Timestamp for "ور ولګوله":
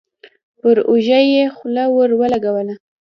1.95-2.75